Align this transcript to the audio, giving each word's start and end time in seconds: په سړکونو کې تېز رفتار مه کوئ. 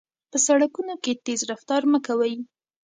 په 0.31 0.37
سړکونو 0.47 0.93
کې 1.03 1.19
تېز 1.25 1.39
رفتار 1.51 1.81
مه 1.91 1.99
کوئ. 2.07 2.33